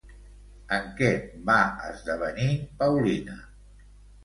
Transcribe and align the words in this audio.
En 0.77 0.87
què 1.01 1.09
va 1.51 1.59
esdevenir 1.91 2.51
Paulina? 2.83 3.39